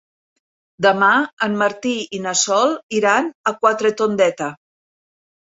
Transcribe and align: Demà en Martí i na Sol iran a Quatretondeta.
Demà 0.85 1.09
en 1.49 1.57
Martí 1.59 1.91
i 2.19 2.21
na 2.23 2.33
Sol 2.45 2.73
iran 3.01 3.29
a 3.53 3.55
Quatretondeta. 3.61 4.49